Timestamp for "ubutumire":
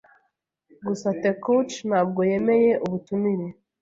2.85-3.47